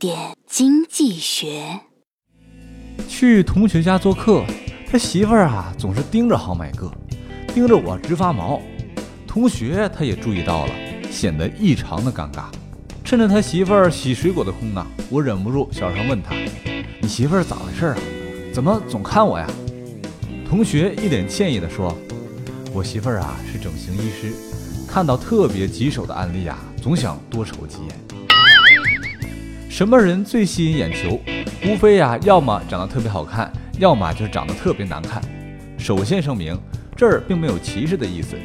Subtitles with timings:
[0.00, 1.78] 点经济学。
[3.06, 4.42] 去同学家做客，
[4.90, 6.90] 他媳妇儿啊总是盯着好买哥，
[7.48, 8.58] 盯着我直发毛。
[9.26, 10.72] 同学他也注意到了，
[11.10, 12.44] 显得异常的尴尬。
[13.04, 16.34] 趁着他媳妇儿洗水果的空档，我忍不住小声问他
[17.02, 17.98] ：“你媳妇儿咋回事啊？
[18.54, 19.46] 怎么总看我呀？”
[20.48, 21.94] 同学一脸歉意地说
[22.72, 24.32] ：“我媳妇儿啊是整形医师，
[24.88, 27.90] 看到特别棘手的案例啊，总想多瞅几眼。”
[29.80, 31.18] 什么人最吸引眼球？
[31.66, 35.22] 无非呀，要么长得特别好看，要么就是长得特别难看。
[35.78, 36.54] 首先声明，
[36.94, 38.36] 这儿并没有歧视的意思，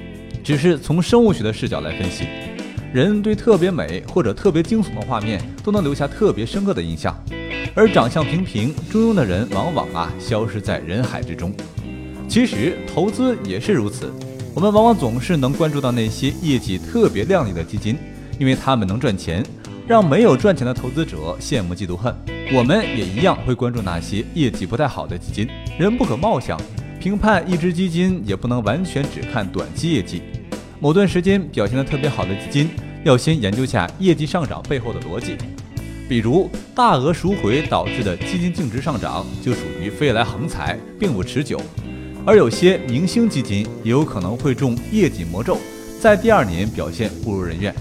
[0.41, 2.25] 只是从生物学的视角来分析。
[2.93, 7.13] 人对特别美或者特别惊悚的画面都能留下特别深刻的印象，
[7.75, 11.53] 而长相平平、中庸的人往往啊消失在人海之中。
[12.29, 14.09] 其实投资也是如此，
[14.53, 17.97] 我们往往总是能关注到那些业绩特别亮丽的基金，
[18.39, 19.43] 因为他们能赚钱。
[19.87, 22.11] 让没有赚钱的投资者羡慕嫉妒恨，
[22.51, 25.47] 我们也一样会关注那些业绩不太好的基金。
[25.77, 26.59] 人不可貌相，
[26.99, 30.23] 评判一只基金也不能完全只看短期业绩。
[30.79, 32.69] 某段时间表现得特别好的基金，
[33.03, 35.37] 要先研究下业绩上涨背后的逻辑。
[36.09, 41.61] 比如大额赎回导致的基金净值上涨，就属于飞来横财，并不持久。
[42.25, 45.59] 而有些明星基金也有可能会中业绩魔咒，
[46.01, 47.71] 在第二年表现不如人愿。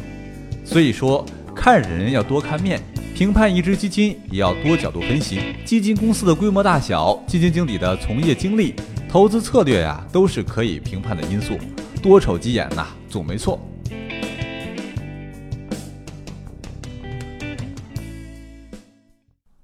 [0.66, 1.24] 所以说。
[1.64, 2.78] 看人要多看面，
[3.14, 5.40] 评判一只基金也要多角度分析。
[5.64, 8.74] 基金公司的规模大小、基金经理的从业经历、
[9.08, 11.56] 投资策略呀，都是可以评判的因素。
[12.02, 13.58] 多瞅几眼呐，总没错。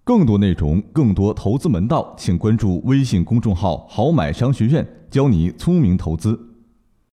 [0.02, 6.49] 更多内容，更多投资门道，请关注微信公众号“好买商学院”，教你聪明投资。